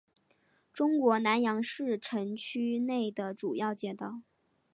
[0.73, 4.23] 中国南阳市城区内的主要街道。